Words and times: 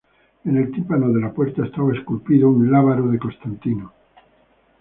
En 0.45 0.57
el 0.57 0.71
tímpano 0.71 1.11
de 1.13 1.21
la 1.21 1.31
puerta, 1.31 1.63
estaba 1.63 1.93
esculpido 1.93 2.49
un 2.49 2.71
Lábaro 2.71 3.07
de 3.09 3.19
Constantino. 3.19 3.93